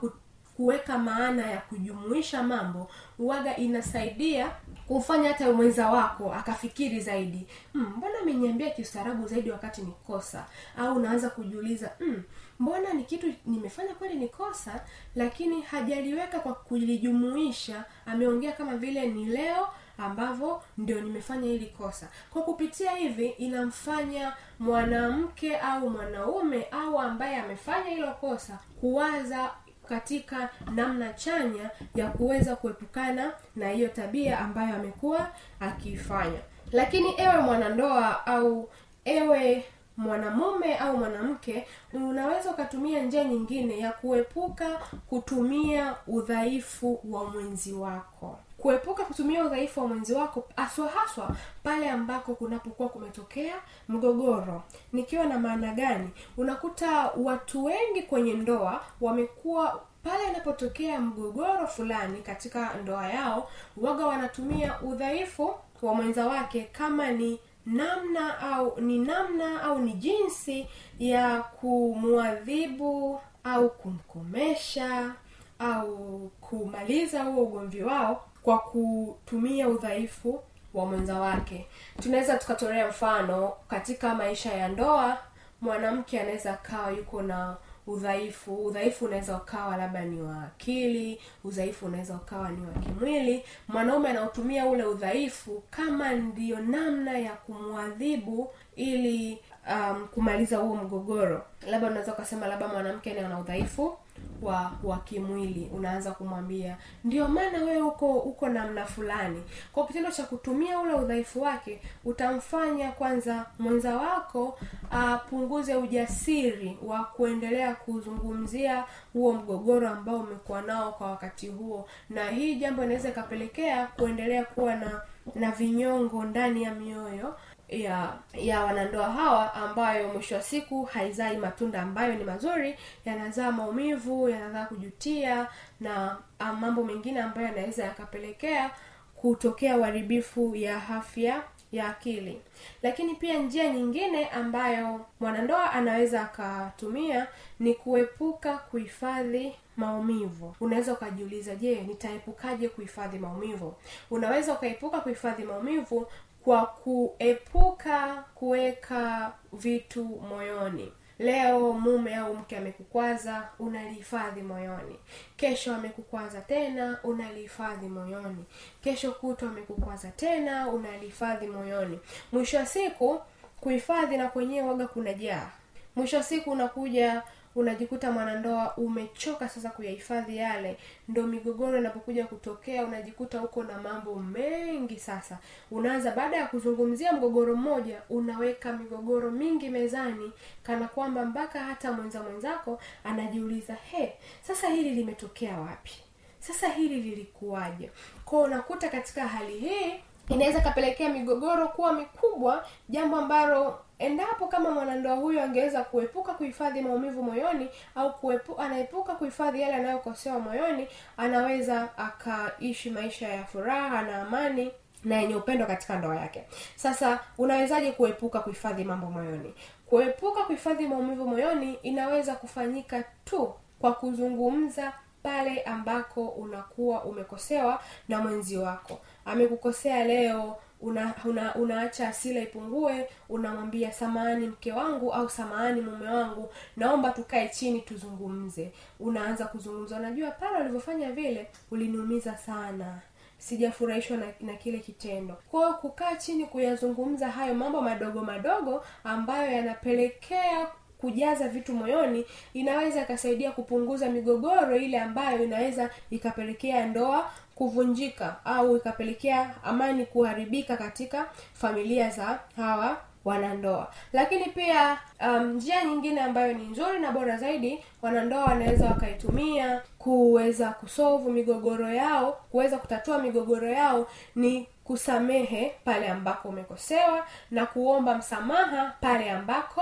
kuweka 0.59 0.97
maana 0.97 1.51
ya 1.51 1.57
kujumuisha 1.57 2.43
mambo 2.43 2.91
uwaga 3.19 3.57
inasaidia 3.57 4.51
kufanya 4.87 5.27
hata 5.27 5.53
mwenza 5.53 5.89
wako 5.91 6.33
akafikiri 6.33 6.99
zaidi. 6.99 7.47
"Hmm, 7.73 7.93
mbona 7.97 8.19
ameniambia 8.21 8.69
kiustaarabu 8.69 9.27
zaidi 9.27 9.51
wakati 9.51 9.81
ni 9.81 9.91
kosa? 10.07 10.45
Au 10.77 10.95
unaanza 10.95 11.29
kujiuliza 11.29 11.91
"Hmm, 11.99 12.23
mbona 12.59 12.93
ni 12.93 13.03
kitu 13.03 13.33
nimefanya 13.45 13.93
kweli 13.95 14.15
ni 14.15 14.27
kosa 14.27 14.81
lakini 15.15 15.61
hajaliweka 15.61 16.39
kwa 16.39 16.53
kulijumuisha 16.53 17.83
ameongea 18.05 18.51
kama 18.51 18.77
vile 18.77 19.07
ni 19.07 19.25
leo 19.25 19.67
ambavyo 19.97 20.61
ndio 20.77 21.01
nimefanya 21.01 21.47
hili 21.47 21.65
kosa. 21.65 22.07
Kwa 22.29 22.41
kupitia 22.41 22.91
hivi 22.91 23.27
inamfanya 23.27 24.33
mwanamke 24.59 25.57
au 25.57 25.89
mwanaume 25.89 26.67
au 26.71 26.99
ambaye 26.99 27.35
amefanya 27.35 27.89
hilo 27.89 28.11
kosa 28.13 28.59
kuwaza 28.79 29.51
katika 29.89 30.49
namna 30.75 31.13
chanya 31.13 31.69
ya 31.95 32.07
kuweza 32.09 32.55
kuepukana 32.55 33.31
na 33.55 33.69
hiyo 33.69 33.87
tabia 33.87 34.39
ambayo 34.39 34.75
amekuwa 34.75 35.31
akiifanya. 35.59 36.39
Lakini 36.71 37.13
ewe 37.17 37.37
mwanandoa 37.41 38.25
au 38.27 38.69
ewe 39.05 39.65
mwanamume 39.97 40.75
au 40.77 40.97
mwanamke 40.97 41.67
unaweza 41.93 42.51
ukatumia 42.51 43.03
njia 43.03 43.23
nyingine 43.23 43.79
ya 43.79 43.91
kuepuka 43.91 44.79
kutumia 45.07 45.95
udhaifu 46.07 46.99
wa 47.09 47.25
mwenzi 47.25 47.73
wako 47.73 48.39
kuepuka 48.61 49.03
kutumia 49.05 49.45
udhaifu 49.45 49.79
wa 49.79 49.87
mwenzi 49.87 50.13
wako 50.13 50.43
haswa 50.55 50.87
haswa 50.87 51.35
pale 51.63 51.89
ambako 51.89 52.35
kunapokuwa 52.35 52.89
kumetokea 52.89 53.55
mgogoro. 53.89 54.63
Nikiwa 54.93 55.25
na 55.25 55.39
maana 55.39 55.73
gani? 55.73 56.09
Unakuta 56.37 57.07
watu 57.17 57.63
wengi 57.65 58.01
kwenye 58.03 58.33
ndoa 58.33 58.81
wamekuwa 59.01 59.81
pale 60.03 60.27
anapotokea 60.27 61.01
mgogoro 61.01 61.67
fulani 61.67 62.21
katika 62.21 62.73
ndoa 62.73 63.07
yao 63.07 63.49
waga 63.77 64.05
wanatumia 64.07 64.81
udhaifu 64.81 65.55
wa 65.81 65.93
mwenza 65.93 66.27
wake 66.27 66.63
kama 66.71 67.11
ni 67.11 67.39
namna 67.65 68.39
au 68.39 68.81
ni 68.81 68.97
namna 68.99 69.61
au 69.63 69.79
ni 69.79 69.93
jinsi 69.93 70.67
ya 70.99 71.41
kumwadhibu 71.41 73.21
au 73.43 73.69
kumkomesha 73.69 75.13
au 75.59 76.31
kumaliza 76.41 77.23
huo 77.23 77.43
ugomvi 77.43 77.83
wao 77.83 78.25
kwa 78.49 78.59
kutumia 78.59 79.67
udhaifu 79.69 80.41
wa 80.73 80.85
mwenza 80.85 81.19
wake. 81.19 81.67
Tunaweza 82.01 82.37
tukatolea 82.37 82.87
mfano 82.87 83.53
katika 83.67 84.15
maisha 84.15 84.53
ya 84.53 84.67
ndoa 84.67 85.17
mwanamke 85.61 86.19
anaweza 86.19 86.53
akawa 86.53 86.91
yuko 86.91 87.21
na 87.21 87.55
udhaifu. 87.87 88.55
Udhaifu 88.65 89.05
unaweza 89.05 89.37
ukawa 89.37 89.77
labda 89.77 90.05
ni 90.05 90.21
wa 90.21 90.43
akili 90.43 91.21
udhaifu 91.43 91.85
unaweza 91.85 92.13
ukawa 92.15 92.49
ni 92.49 92.61
wa 92.67 92.73
kimwili. 92.73 93.43
Mwanaume 93.67 94.09
anaotumia 94.09 94.65
ule 94.65 94.83
udhaifu 94.83 95.63
kama 95.69 96.13
ndiyo 96.13 96.59
namna 96.59 97.17
ya 97.17 97.31
kumwadhibu 97.33 98.49
ili 98.75 99.39
um, 99.71 100.07
kumaliza 100.13 100.57
huo 100.57 100.75
mgogoro. 100.75 101.45
Labda 101.67 101.87
unaweza 101.87 102.13
ukasema 102.13 102.47
labda 102.47 102.67
mwanamke 102.67 103.13
ni 103.13 103.19
ana 103.19 103.39
udhaifu 103.39 103.97
wa 104.41 104.71
wa 104.83 104.97
kimwili 104.99 105.71
unaanza 105.75 106.11
kumwambia 106.11 106.77
ndio 107.03 107.27
maana 107.27 107.57
wewe 107.63 107.81
uko 107.81 108.13
uko 108.19 108.49
namna 108.49 108.85
fulani. 108.85 109.43
Kwa 109.73 109.87
kitendo 109.87 110.11
cha 110.11 110.23
kutumia 110.23 110.79
ule 110.79 110.93
udhaifu 110.93 111.41
wake 111.41 111.81
utamfanya 112.05 112.91
kwanza 112.91 113.45
mwenza 113.59 113.95
wako 113.97 114.59
apunguze 114.91 115.75
ujasiri 115.75 116.77
wa 116.85 117.03
kuendelea 117.03 117.75
kuzungumzia 117.75 118.83
huo 119.13 119.33
mgogoro 119.33 119.89
ambao 119.89 120.17
umekuwa 120.19 120.61
nao 120.61 120.91
kwa 120.91 121.11
wakati 121.11 121.47
huo. 121.47 121.87
Na 122.09 122.29
hii 122.29 122.55
jambo 122.55 122.83
inaweza 122.83 123.09
ikapelekea 123.09 123.87
kuendelea 123.87 124.45
kuwa 124.45 124.75
na 124.75 125.01
na 125.35 125.51
vinyongo 125.51 126.23
ndani 126.23 126.63
ya 126.63 126.75
mioyo 126.75 127.35
ya 127.69 128.13
ya 128.33 128.61
wanandoa 128.63 129.11
hawa 129.11 129.53
ambayo 129.53 130.07
mwisho 130.13 130.35
wa 130.35 130.41
siku 130.41 130.83
haizai 130.83 131.37
matunda 131.37 131.81
ambayo 131.81 132.15
ni 132.15 132.23
mazuri 132.23 132.75
yanazaa 133.05 133.51
maumivu 133.51 134.29
yanazaa 134.29 134.65
kujutia 134.65 135.47
na 135.79 136.17
mambo 136.59 136.83
mengine 136.83 137.21
ambayo 137.21 137.47
yanaweza 137.47 137.83
yakapelekea 137.83 138.71
kutokea 139.15 139.77
uharibifu 139.77 140.55
ya 140.55 140.89
afya 140.89 141.43
ya 141.71 141.87
akili. 141.87 142.41
Lakini 142.83 143.15
pia 143.15 143.39
njia 143.39 143.69
nyingine 143.69 144.25
ambayo 144.29 145.05
mwanandoa 145.19 145.71
anaweza 145.73 146.21
akatumia 146.21 147.27
ni 147.59 147.73
kuepuka 147.73 148.57
kuhifadhi 148.57 149.55
maumivu. 149.77 150.55
Unaweza 150.59 150.93
ukajiuliza 150.93 151.55
je 151.55 151.81
nitaepukaje 151.81 152.69
kuhifadhi 152.69 153.19
maumivu? 153.19 153.73
Unaweza 154.11 154.53
ukaepuka 154.53 154.99
kuhifadhi 155.01 155.43
maumivu 155.43 156.07
kwa 156.43 156.65
kuepuka 156.65 158.23
kuweka 158.35 159.31
vitu 159.53 160.03
moyoni. 160.05 160.93
Leo 161.19 161.73
mume 161.73 162.15
au 162.15 162.35
mke 162.35 162.57
amekukwaza 162.57 163.49
unalihifadhi 163.59 164.41
moyoni. 164.41 164.95
Kesho 165.37 165.75
amekukwaza 165.75 166.41
tena 166.41 166.99
unalihifadhi 167.03 167.87
moyoni. 167.87 168.45
Kesho 168.83 169.11
kutwa 169.11 169.49
amekukwaza 169.49 170.11
tena 170.11 170.67
unalihifadhi 170.69 171.47
moyoni. 171.47 171.99
Mwisho 172.31 172.57
wa 172.57 172.65
siku 172.65 173.21
kuhifadhi 173.61 174.17
na 174.17 174.27
kwenyewe 174.29 174.67
waga 174.69 174.87
kuna 174.87 175.13
jaa 175.13 175.49
mwisho 175.95 176.17
wa 176.17 176.23
siku 176.23 176.51
unakuja 176.51 177.23
unajikuta 177.55 178.11
mwanandoa 178.11 178.77
umechoka 178.77 179.49
sasa 179.49 179.69
kuyahifadhi 179.69 180.37
yale 180.37 180.77
ndo 181.07 181.23
migogoro 181.23 181.77
inapokuja 181.77 182.25
kutokea 182.27 182.85
unajikuta 182.85 183.41
uko 183.41 183.63
na 183.63 183.77
mambo 183.81 184.15
mengi 184.15 184.99
sasa. 184.99 185.37
Unaanza 185.71 186.11
baada 186.11 186.37
ya 186.37 186.47
kuzungumzia 186.47 187.13
mgogoro 187.13 187.55
mmoja 187.55 188.01
unaweka 188.09 188.73
migogoro 188.73 189.31
mingi 189.31 189.69
mezani 189.69 190.31
kana 190.63 190.87
kwamba 190.87 191.25
mpaka 191.25 191.59
hata 191.63 191.91
mwenza 191.91 192.23
mwenzako 192.23 192.79
anajiuliza 193.03 193.73
he 193.75 194.13
sasa 194.41 194.69
hili 194.69 194.89
limetokea 194.89 195.59
wapi? 195.59 195.91
Sasa 196.39 196.67
hili 196.69 197.01
lilikuwaje? 197.01 197.91
Kwao 198.25 198.43
unakuta 198.43 198.89
katika 198.89 199.27
hali 199.27 199.59
hii 199.59 199.93
inaweza 200.29 200.61
kapelekea 200.61 201.09
migogoro 201.09 201.67
kuwa 201.67 201.93
mikubwa 201.93 202.65
jambo 202.89 203.17
ambalo 203.17 203.79
endapo 203.99 204.47
kama 204.47 204.71
mwanandoa 204.71 205.15
huyo 205.15 205.43
angeweza 205.43 205.83
kuepuka 205.83 206.33
kuhifadhi 206.33 206.81
maumivu 206.81 207.23
moyoni 207.23 207.67
au 207.95 208.13
kuepu, 208.13 208.59
anaepuka 208.61 209.15
kuhifadhi 209.15 209.61
yale 209.61 209.75
anayokosewa 209.75 210.39
moyoni 210.39 210.87
anaweza 211.17 211.97
akaishi 211.97 212.89
maisha 212.89 213.27
ya 213.27 213.45
furaha 213.45 214.01
na 214.01 214.21
amani 214.21 214.71
na 215.03 215.21
yenye 215.21 215.35
upendo 215.35 215.65
katika 215.65 215.95
ndoa 215.97 216.15
yake. 216.15 216.43
Sasa 216.75 217.19
unawezaje 217.37 217.91
kuepuka 217.91 218.39
kuhifadhi 218.39 218.83
mambo 218.83 219.07
moyoni? 219.11 219.53
Kuepuka 219.85 220.43
kuhifadhi 220.43 220.87
maumivu 220.87 221.27
moyoni 221.27 221.73
inaweza 221.83 222.35
kufanyika 222.35 223.03
tu 223.25 223.53
kwa 223.79 223.93
kuzungumza 223.93 224.93
pale 225.23 225.61
ambako 225.61 226.27
unakuwa 226.27 227.03
umekosewa 227.03 227.79
na 228.07 228.19
mwenzi 228.19 228.57
wako. 228.57 228.99
Amekukosea 229.25 230.03
leo 230.03 230.57
una, 230.81 231.13
una 231.25 231.55
unaacha 231.55 232.07
asila 232.09 232.39
ipungue 232.41 233.09
unamwambia 233.29 233.91
samahani 233.91 234.47
mke 234.47 234.71
wangu 234.71 235.13
au 235.13 235.29
samahani 235.29 235.81
mume 235.81 236.07
wangu 236.07 236.49
naomba 236.77 237.09
tukae 237.11 237.49
chini 237.49 237.81
tuzungumze. 237.81 238.71
Unaanza 238.99 239.45
kuzungumza. 239.45 239.97
Unajua 239.97 240.31
pale 240.31 240.59
ulivyofanya 240.59 241.11
vile 241.11 241.47
uliniumiza 241.71 242.37
sana. 242.37 242.99
Sijafurahishwa 243.37 244.17
na, 244.17 244.25
na 244.41 244.53
kile 244.53 244.79
kitendo. 244.79 245.37
Kwa 245.51 245.73
kukaa 245.73 246.15
chini 246.15 246.45
kuyazungumza 246.45 247.27
hayo 247.31 247.53
mambo 247.55 247.81
madogo 247.81 248.21
madogo 248.23 248.83
ambayo 249.03 249.51
yanapelekea 249.51 250.67
kujaza 250.97 251.47
vitu 251.49 251.73
moyoni 251.73 252.25
inaweza 252.53 253.01
ikasaidia 253.01 253.51
kupunguza 253.51 254.09
migogoro 254.09 254.77
ile 254.77 254.99
ambayo 254.99 255.43
inaweza 255.43 255.89
ikapelekea 256.09 256.85
ndoa 256.85 257.31
kuvunjika 257.63 258.35
au 258.45 258.77
ikapelekea 258.77 259.55
amani 259.63 260.05
kuharibika 260.05 260.77
katika 260.77 261.25
familia 261.53 262.09
za 262.09 262.39
hawa 262.55 262.97
wanandoa. 263.25 263.91
Lakini 264.13 264.45
pia 264.45 264.97
um, 265.27 265.43
njia 265.43 265.83
nyingine 265.85 266.21
ambayo 266.21 266.53
ni 266.53 266.65
nzuri 266.67 266.99
na 266.99 267.11
bora 267.11 267.37
zaidi 267.37 267.83
wanandoa 268.01 268.43
wanaweza 268.45 268.85
wakaitumia 268.85 269.81
kuweza 269.97 270.69
kusovu 270.69 271.31
migogoro 271.31 271.89
yao 271.93 272.31
kuweza 272.51 272.77
kutatua 272.77 273.19
migogoro 273.19 273.67
yao 273.69 274.07
ni 274.35 274.67
kusamehe 274.83 275.75
pale 275.85 276.07
ambako 276.07 276.49
umekosewa 276.49 277.25
na 277.51 277.65
kuomba 277.65 278.15
msamaha 278.17 278.93
pale 279.01 279.31
ambako 279.31 279.81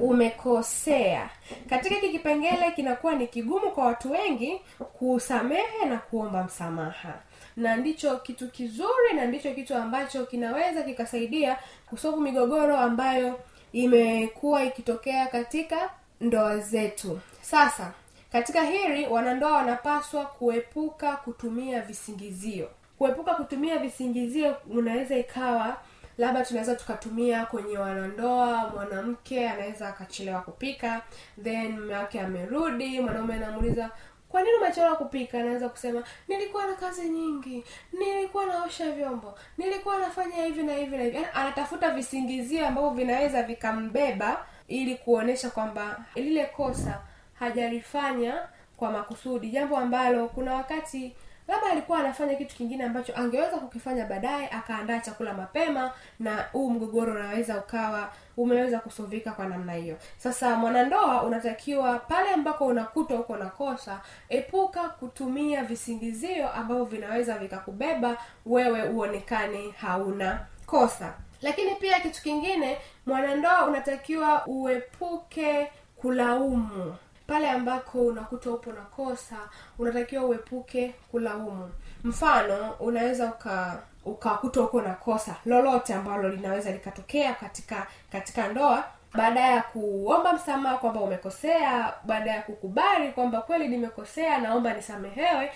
umekosea. 0.00 1.30
Katika 1.70 1.94
hiki 1.94 2.08
kipengele 2.10 2.70
kinakuwa 2.76 3.14
ni 3.14 3.26
kigumu 3.26 3.70
kwa 3.70 3.86
watu 3.86 4.10
wengi 4.12 4.60
kusamehe 4.98 5.84
na 5.88 5.96
kuomba 5.98 6.44
msamaha. 6.44 7.14
Na 7.56 7.76
ndicho 7.76 8.16
kitu 8.16 8.48
kizuri 8.50 9.12
na 9.14 9.24
ndicho 9.24 9.54
kitu 9.54 9.74
ambacho 9.74 10.26
kinaweza 10.26 10.82
kikasaidia 10.82 11.56
kusovu 11.86 12.20
migogoro 12.20 12.76
ambayo 12.76 13.40
imekuwa 13.72 14.64
ikitokea 14.64 15.26
katika 15.26 15.90
ndoa 16.20 16.58
zetu. 16.58 17.20
Sasa 17.40 17.92
katika 18.32 18.62
hili 18.62 19.06
wanandoa 19.06 19.52
wanapaswa 19.52 20.24
kuepuka 20.26 21.16
kutumia 21.16 21.80
visingizio. 21.80 22.68
Kuepuka 22.98 23.34
kutumia 23.34 23.78
visingizio 23.78 24.56
unaweza 24.70 25.16
ikawa 25.16 25.76
labda 26.18 26.44
tunaweza 26.44 26.74
tukatumia 26.74 27.46
kwenye 27.46 27.78
wanandoa 27.78 28.68
mwanamke 28.74 29.48
anaweza 29.48 29.88
akachelewa 29.88 30.40
kupika 30.40 31.02
then 31.42 31.72
mume 31.80 31.94
wake 31.96 32.20
amerudi 32.20 33.00
mwanaume 33.00 33.34
anamuuliza 33.34 33.90
kwa 34.28 34.42
nini 34.42 34.56
umechelewa 34.56 34.96
kupika? 34.96 35.38
Anaweza 35.40 35.68
kusema 35.68 36.04
nilikuwa 36.28 36.66
na 36.66 36.74
kazi 36.74 37.08
nyingi 37.08 37.64
nilikuwa 37.92 38.46
naosha 38.46 38.90
vyombo 38.92 39.38
nilikuwa 39.58 39.98
nafanya 39.98 40.44
hivi 40.44 40.62
na 40.62 40.74
hivi 40.74 40.96
na 40.96 41.02
hivi. 41.02 41.18
Anatafuta 41.34 41.90
visingizio 41.90 42.66
ambavyo 42.66 42.90
vinaweza 42.90 43.42
vikambeba 43.42 44.46
ili 44.68 44.94
kuonyesha 44.96 45.50
kwamba 45.50 46.04
lile 46.14 46.44
kosa 46.46 47.00
hajalifanya 47.34 48.48
kwa 48.76 48.90
makusudi. 48.90 49.50
Jambo 49.50 49.76
ambalo 49.76 50.28
kuna 50.28 50.54
wakati 50.54 51.16
labda 51.50 51.70
alikuwa 51.70 51.98
anafanya 51.98 52.34
kitu 52.34 52.54
kingine 52.56 52.84
ambacho 52.84 53.16
angeweza 53.16 53.56
kukifanya 53.58 54.04
baadaye 54.06 54.48
akaandaa 54.50 54.98
chakula 55.00 55.34
mapema 55.34 55.92
na 56.18 56.36
huu 56.52 56.70
mgogoro 56.70 57.12
unaweza 57.12 57.56
ukawa 57.58 58.12
umeweza 58.36 58.78
kusovika 58.78 59.32
kwa 59.32 59.46
namna 59.46 59.72
hiyo. 59.72 59.96
Sasa 60.18 60.56
mwanandoa 60.56 61.22
unatakiwa 61.22 61.98
pale 61.98 62.30
ambako 62.30 62.66
unakuta 62.66 63.14
uko 63.14 63.36
na 63.36 63.46
kosa 63.46 64.00
epuka 64.28 64.88
kutumia 64.88 65.64
visingizio 65.64 66.52
ambavyo 66.52 66.84
vinaweza 66.84 67.38
vikakubeba 67.38 68.16
wewe 68.46 68.82
uonekane 68.88 69.70
hauna 69.70 70.46
kosa. 70.66 71.12
Lakini 71.42 71.74
pia 71.74 72.00
kitu 72.00 72.22
kingine 72.22 72.78
mwanandoa 73.06 73.66
unatakiwa 73.66 74.46
uepuke 74.46 75.70
kulaumu 75.96 76.96
pale 77.30 77.50
ambako 77.50 77.98
unakuta 78.06 78.50
upo 78.50 78.72
na 78.72 78.80
kosa 78.80 79.36
unatakiwa 79.78 80.24
uepuke 80.24 80.94
kulaumu. 81.10 81.70
Mfano 82.04 82.70
unaweza 82.80 83.26
uka 83.26 83.78
ukakuta 84.04 84.60
uko 84.60 84.80
na 84.82 84.94
kosa 84.94 85.36
lolote 85.46 85.94
ambalo 85.94 86.28
linaweza 86.28 86.70
likatokea 86.70 87.34
katika 87.34 87.86
katika 88.12 88.48
ndoa 88.48 88.84
baada 89.14 89.40
ya 89.40 89.62
kuomba 89.62 90.32
msamaha 90.32 90.78
kwamba 90.78 91.00
umekosea 91.00 91.92
baada 92.04 92.30
ya 92.30 92.42
kukubali 92.42 93.12
kwamba 93.12 93.40
kweli 93.40 93.68
nimekosea 93.68 94.38
naomba 94.38 94.74
nisamehewe 94.74 95.50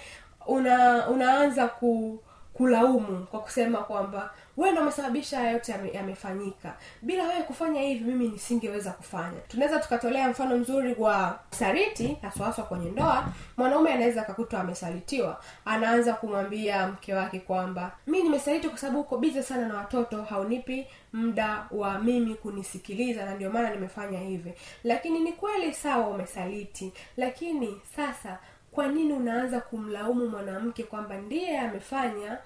una 0.47 1.07
unaanza 1.09 1.69
ku 1.69 2.21
kulaumu 2.53 3.27
kwa 3.31 3.41
kusema 3.41 3.79
kwamba 3.79 4.31
wewe 4.57 4.73
ndo 4.73 4.83
umesababisha 4.83 5.38
haya 5.38 5.51
yote 5.51 5.73
yame- 5.73 5.90
yamefanyika. 5.93 6.77
Bila 7.03 7.23
wewe 7.29 7.43
kufanya 7.43 7.81
hivi 7.81 8.05
mimi 8.05 8.29
nisingeweza 8.29 8.90
kufanya. 8.90 9.40
Tunaweza 9.49 9.79
tukatolea 9.79 10.29
mfano 10.29 10.57
mzuri 10.57 10.95
wa 10.99 11.38
sariti 11.51 12.17
haswahaswa 12.23 12.64
kwenye 12.64 12.90
ndoa. 12.90 13.25
Mwanaume 13.57 13.93
anaweza 13.93 14.23
akakutwa 14.23 14.61
amesalitiwa. 14.61 15.40
Anaanza 15.64 16.12
kumwambia 16.14 16.87
mke 16.88 17.14
wake 17.14 17.40
kwamba 17.40 17.93
mi 18.07 18.23
nimesaliti 18.23 18.69
kwa 18.69 18.79
sababu 18.79 19.01
uko 19.01 19.19
bize 19.19 19.43
sana 19.43 19.69
na 19.69 19.75
watoto 19.77 20.23
haunipi 20.23 20.87
muda 21.12 21.67
wa 21.71 21.99
mimi 21.99 22.35
kunisikiliza 22.35 23.25
na 23.25 23.35
ndio 23.35 23.51
maana 23.51 23.71
nimefanya 23.71 24.19
hivi. 24.19 24.53
Lakini 24.85 25.21
ni 25.21 25.33
kweli 25.33 25.73
sawa 25.75 26.07
umesaliti. 26.09 26.93
Lakini 27.17 27.81
sasa 27.97 28.38
kwa 28.73 28.87
nini 28.88 29.12
unaanza 29.12 29.61
kumlaumu 29.61 30.29
mwanamke 30.29 30.83
kwamba 30.83 31.17
ndiye 31.17 31.59
amefanya 31.61 32.38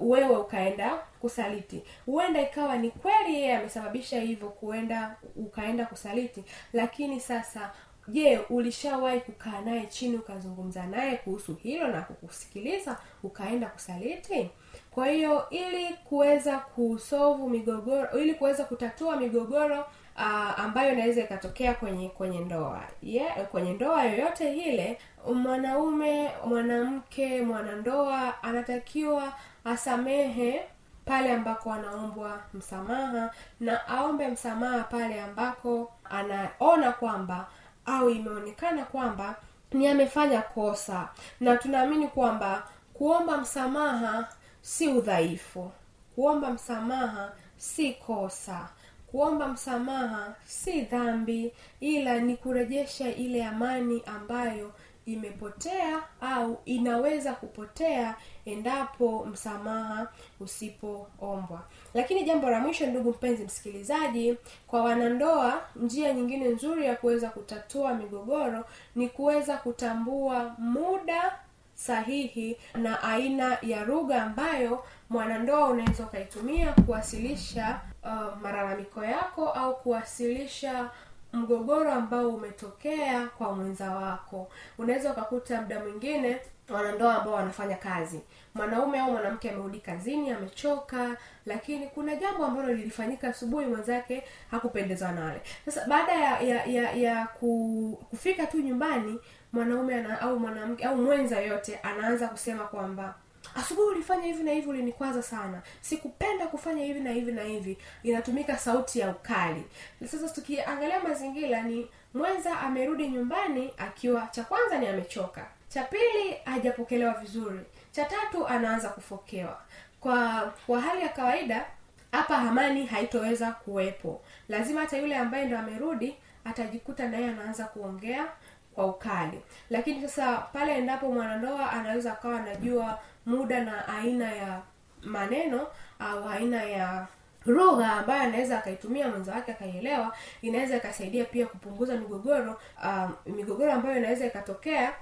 wewe 0.00 0.36
ukaenda 0.36 0.94
kusaliti. 1.20 1.82
Huenda 2.06 2.40
ikawa 2.42 2.76
ni 2.76 2.90
kweli 2.90 3.34
yeye 3.34 3.56
amesababisha 3.56 4.20
hivyo 4.20 4.48
kuenda 4.48 5.16
ukaenda 5.36 5.86
kusaliti 5.86 6.44
lakini 6.72 7.20
sasa 7.20 7.70
je 8.08 8.38
ulishawahi 8.50 9.20
kukaa 9.20 9.60
naye 9.60 9.86
chini 9.86 10.16
ukazungumza 10.16 10.86
naye 10.86 11.16
kuhusu 11.16 11.54
hilo 11.54 11.86
na 11.88 12.02
kukusikiliza 12.02 12.96
ukaenda 13.22 13.66
kusaliti? 13.66 14.50
Kwa 14.90 15.06
hiyo 15.06 15.46
ili 15.50 15.94
kuweza 16.04 16.58
kusovu 16.58 17.48
migogoro 17.50 18.10
ili 18.20 18.34
kuweza 18.34 18.64
kutatua 18.64 19.16
migogoro 19.16 19.80
uh, 20.16 20.60
ambayo 20.60 20.92
inaweza 20.92 21.20
ikatokea 21.24 21.74
kwenye 21.74 22.08
kwenye 22.08 22.38
ndoa 22.38 22.82
yeah, 23.02 23.46
kwenye 23.46 23.72
ndoa 23.72 24.04
yoyote 24.04 24.52
ile 24.56 24.98
mwanaume 25.34 26.30
mwanamke 26.46 27.42
mwanandoa 27.42 28.42
anatakiwa 28.42 29.32
asamehe 29.66 30.62
pale 31.04 31.32
ambako 31.32 31.72
anaombwa 31.72 32.40
msamaha 32.54 33.30
na 33.60 33.88
aombe 33.88 34.28
msamaha 34.28 34.84
pale 34.84 35.20
ambako 35.20 35.92
anaona 36.10 36.92
kwamba 36.92 37.48
au 37.86 38.10
imeonekana 38.10 38.84
kwamba 38.84 39.36
ni 39.72 39.88
amefanya 39.88 40.42
kosa. 40.42 41.08
Na 41.40 41.56
tunaamini 41.56 42.08
kwamba 42.08 42.62
kuomba 42.94 43.36
msamaha 43.38 44.28
si 44.60 44.88
udhaifu. 44.88 45.70
Kuomba 46.14 46.50
msamaha 46.50 47.32
si 47.56 47.92
kosa. 47.92 48.68
Kuomba 49.06 49.48
msamaha 49.48 50.34
si 50.46 50.80
dhambi 50.80 51.52
ila 51.80 52.18
ni 52.18 52.36
kurejesha 52.36 53.08
ile 53.08 53.44
amani 53.44 54.02
ambayo 54.06 54.72
imepotea 55.06 56.02
au 56.20 56.60
inaweza 56.64 57.32
kupotea 57.32 58.14
endapo 58.44 59.24
msamaha 59.32 60.08
usipoombwa 60.40 61.62
lakini 61.94 62.24
jambo 62.24 62.50
la 62.50 62.60
mwisho 62.60 62.86
ndugu 62.86 63.10
mpenzi 63.10 63.44
msikilizaji 63.44 64.36
kwa 64.66 64.82
wanandoa 64.84 65.62
njia 65.76 66.12
nyingine 66.14 66.48
nzuri 66.48 66.86
ya 66.86 66.96
kuweza 66.96 67.28
kutatua 67.28 67.94
migogoro 67.94 68.64
ni 68.94 69.08
kuweza 69.08 69.56
kutambua 69.56 70.54
muda 70.58 71.38
sahihi 71.74 72.56
na 72.74 73.02
aina 73.02 73.58
ya 73.62 73.84
lugha 73.84 74.22
ambayo 74.22 74.84
mwanandoa 75.10 75.68
unaweza 75.68 76.04
ukaitumia 76.04 76.72
kuwasilisha 76.72 77.80
uh, 78.04 78.42
malalamiko 78.42 79.04
yako 79.04 79.48
au 79.48 79.76
kuwasilisha 79.76 80.90
mgogoro 81.36 81.92
ambao 81.92 82.28
umetokea 82.30 83.26
kwa 83.26 83.52
mwenza 83.52 83.90
wako. 83.90 84.48
Unaweza 84.78 85.12
ukakuta 85.12 85.62
muda 85.62 85.80
mwingine 85.80 86.40
wanandoa 86.70 87.14
ambao 87.18 87.34
wanafanya 87.34 87.76
kazi. 87.76 88.20
Mwanaume 88.54 89.00
au 89.00 89.10
mwanamke 89.12 89.50
amerudi 89.50 89.80
kazini 89.80 90.30
amechoka 90.30 91.16
lakini 91.46 91.86
kuna 91.86 92.16
jambo 92.16 92.46
ambalo 92.46 92.72
lilifanyika 92.74 93.28
asubuhi 93.28 93.66
mwenzake 93.66 94.22
hakupendezwa 94.50 95.12
nale 95.12 95.40
sasa 95.64 95.86
baada 95.88 96.12
ya 96.12 96.40
ya, 96.40 96.64
ya, 96.64 96.92
ya 96.92 97.26
ku, 97.26 98.04
kufika 98.10 98.46
tu 98.46 98.60
nyumbani 98.60 99.18
mwanaume 99.52 99.94
ana, 99.94 100.20
au 100.20 100.38
mwanamke 100.40 100.84
au 100.84 100.96
mwenza 100.96 101.40
yote 101.40 101.76
anaanza 101.82 102.28
kusema 102.28 102.64
kwamba 102.64 103.14
asubuhi 103.56 103.88
ulifanya 103.88 104.22
hivi 104.26 104.42
na 104.42 104.52
hivi 104.52 104.68
ulinikwaza 104.68 105.22
sana. 105.22 105.62
Sikupenda 105.80 106.46
kufanya 106.46 106.84
hivi 106.84 107.00
na 107.00 107.10
hivi 107.10 107.32
na 107.32 107.42
hivi. 107.42 107.78
Inatumika 108.02 108.56
sauti 108.58 108.98
ya 108.98 109.10
ukali. 109.10 109.62
Sasa 110.10 110.28
tukiangalia 110.28 111.00
mazingira 111.00 111.62
ni 111.62 111.88
mwenza 112.14 112.60
amerudi 112.60 113.08
nyumbani 113.08 113.72
akiwa 113.78 114.28
cha 114.30 114.44
kwanza 114.44 114.78
ni 114.78 114.86
amechoka. 114.86 115.46
Cha 115.68 115.84
pili 115.84 116.36
hajapokelewa 116.44 117.14
vizuri. 117.14 117.60
Cha 117.92 118.04
tatu 118.04 118.46
anaanza 118.46 118.88
kufokewa. 118.88 119.60
Kwa 120.00 120.52
kwa 120.66 120.80
hali 120.80 121.02
ya 121.02 121.08
kawaida 121.08 121.64
hapa 122.12 122.38
amani 122.38 122.86
haitoweza 122.86 123.52
kuwepo. 123.52 124.20
Lazima 124.48 124.80
hata 124.80 124.96
yule 124.98 125.16
ambaye 125.16 125.44
ndo 125.44 125.58
amerudi 125.58 126.16
atajikuta 126.44 127.08
naye 127.08 127.28
anaanza 127.28 127.64
kuongea 127.64 128.26
kwa 128.74 128.86
ukali. 128.86 129.40
Lakini 129.70 130.00
sasa 130.08 130.36
pale 130.36 130.74
endapo 130.78 131.12
mwanandoa 131.12 131.70
anaweza 131.72 132.12
akawa 132.12 132.40
anajua 132.40 132.98
muda 133.26 133.64
na 133.64 133.88
aina 133.88 134.32
ya 134.32 134.62
maneno 135.02 135.66
au 135.98 136.28
aina 136.28 136.62
ya 136.62 137.06
lugha 137.46 137.92
ambayo 137.92 138.22
anaweza 138.22 138.58
akaitumia 138.58 139.08
mwenza 139.08 139.32
wake 139.34 139.52
akaielewa 139.52 140.16
inaweza 140.42 140.76
ikasaidia 140.76 141.24
pia 141.24 141.46
kupunguza 141.46 141.96
migogoro 141.96 142.60
um, 142.84 143.34
migogoro 143.34 143.72
ambayo 143.72 143.96
inaweza 143.98 144.26
ikatokea 144.26 144.92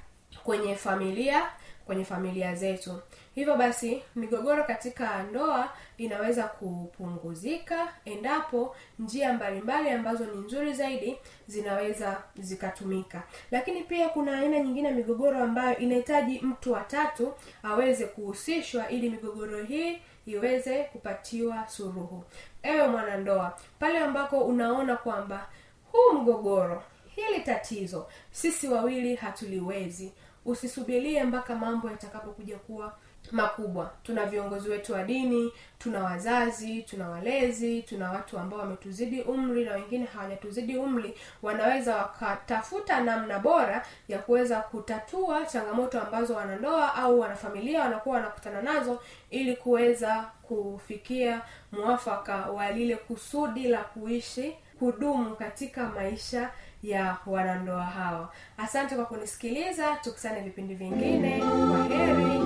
kwenye 0.45 0.75
familia 0.77 1.43
kwenye 1.87 2.05
familia 2.05 2.55
zetu. 2.55 3.01
Hivyo 3.35 3.57
basi 3.57 4.03
migogoro 4.17 4.65
katika 4.65 5.23
ndoa 5.23 5.69
inaweza 5.99 6.43
kupunguzika 6.45 7.89
endapo 8.05 8.77
njia 8.99 9.33
mbalimbali 9.33 9.91
ambazo 9.91 10.25
ni 10.27 10.37
nzuri 10.37 10.73
zaidi 10.75 11.17
zinaweza 11.47 12.23
zikatumika. 12.39 13.23
Lakini 13.51 13.83
pia 13.83 14.09
kuna 14.09 14.39
aina 14.39 14.59
nyingine 14.61 14.89
ya 14.89 14.95
migogoro 14.95 15.43
ambayo 15.45 15.77
inahitaji 15.79 16.41
mtu 16.41 16.73
watatu 16.73 17.35
aweze 17.63 18.07
kuhusishwa 18.07 18.89
ili 18.89 19.11
migogoro 19.11 19.63
hii 19.63 19.99
iweze 20.27 20.85
kupatiwa 20.85 21.69
suruhu 21.69 22.25
ewe 22.63 22.89
mwanandoa 22.89 23.59
pale 23.79 23.99
ambako 23.99 24.39
unaona 24.41 24.97
kwamba 24.97 25.49
huu 25.93 26.13
mgogoro 26.19 26.83
hili 27.07 27.41
tatizo 27.41 28.07
sisi 28.31 28.69
wawili 28.69 29.15
hatuliwezi 29.15 30.13
usisubirie 30.45 31.25
mpaka 31.25 31.55
mambo 31.55 31.91
yatakapokuja 31.91 32.57
kuwa 32.59 32.97
makubwa. 33.33 33.91
Tuna 34.03 34.27
viongozi 34.27 34.69
wetu 34.69 34.93
wa 34.93 35.03
dini 35.05 35.53
tuna 35.79 36.05
wazazi 36.05 36.83
tuna 36.83 37.09
walezi 37.11 37.83
tuna 37.83 38.11
watu 38.11 38.39
ambao 38.39 38.59
wametuzidi 38.59 39.23
umri 39.23 39.65
na 39.65 39.73
wengine 39.73 40.05
hawajatuzidi 40.05 40.77
umri. 40.77 41.15
Wanaweza 41.43 41.97
wakatafuta 41.97 43.01
namna 43.01 43.39
bora 43.39 43.87
ya 44.09 44.19
kuweza 44.19 44.61
kutatua 44.61 45.45
changamoto 45.47 46.01
ambazo 46.01 46.35
wanandoa 46.35 46.95
au 46.95 47.21
wanafamilia 47.21 47.81
wanakuwa 47.83 48.17
wanakutana 48.17 48.63
nazo 48.63 49.01
ili 49.31 49.57
kuweza 49.57 50.25
kufikia 50.43 51.41
mwafaka 51.73 52.37
wa 52.37 52.71
lile 52.71 52.97
kusudi 52.97 53.69
la 53.69 53.85
kuishi 53.85 54.57
kudumu 54.79 55.37
katika 55.37 55.87
maisha 55.89 56.51
ya 56.83 57.17
wanandoa 57.27 57.83
hawa 57.85 58.33
asante 58.59 58.95
kwa 58.97 59.05
kunisikiliza 59.07 59.97
tukusane 60.03 60.41
vipindi 60.41 60.75
vingine. 60.75 61.39
Kwa 61.39 61.85
heri. 61.97 62.41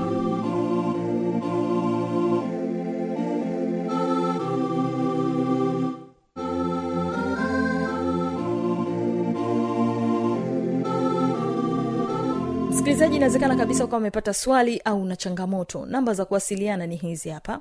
Msikilizaji 12.71 13.17
inawezekana 13.17 13.57
kabisa 13.57 13.85
ukawa 13.85 14.01
umepata 14.01 14.35
swali 14.35 14.81
au 14.85 15.05
na 15.05 15.17
changamoto. 15.17 15.87
Namba 15.87 16.15
za 16.15 16.25
kuwasiliana 16.25 16.87
ni 16.87 16.97
hizi 16.97 17.29
hapa 17.29 17.61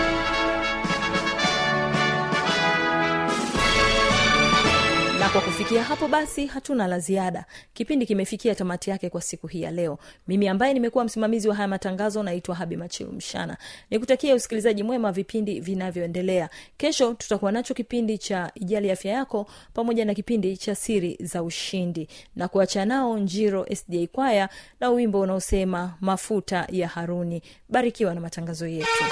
kufikia 5.71 5.83
hapo 5.89 6.07
basi 6.07 6.45
hatuna 6.45 6.87
la 6.87 6.99
ziada. 6.99 7.45
Kipindi 7.73 8.05
kimefikia 8.05 8.55
tamati 8.55 8.89
yake 8.89 9.09
kwa 9.09 9.21
siku 9.21 9.47
hii 9.47 9.61
ya 9.61 9.71
leo. 9.71 9.97
Mimi 10.27 10.47
ambaye 10.47 10.73
nimekuwa 10.73 11.03
msimamizi 11.03 11.49
wa 11.49 11.55
haya 11.55 11.67
matangazo 11.67 12.23
naitwa 12.23 12.55
habi 12.55 12.75
machilu 12.77 13.11
mshana. 13.11 13.57
Nikutakia 13.89 14.35
usikilizaji 14.35 14.83
mwema 14.83 15.11
vipindi 15.11 15.59
vinavyoendelea. 15.59 16.49
Kesho 16.77 17.13
tutakuwa 17.13 17.51
nacho 17.51 17.73
kipindi 17.73 18.17
cha 18.17 18.51
ijali 18.55 18.91
afya 18.91 19.11
yako 19.13 19.47
pamoja 19.73 20.05
na 20.05 20.13
kipindi 20.13 20.57
cha 20.57 20.75
siri 20.75 21.17
za 21.19 21.43
ushindi. 21.43 22.07
Na 22.35 22.47
kuacha 22.47 22.85
nao 22.85 23.17
njiro 23.17 23.65
sda 23.75 24.07
kwaya 24.11 24.49
na 24.79 24.89
wimbo 24.89 25.19
unaosema 25.19 25.93
mafuta 26.01 26.67
ya 26.71 26.87
haruni. 26.87 27.41
Barikiwa 27.69 28.15
na 28.15 28.21
matangazo 28.21 28.67
yetu 28.67 29.03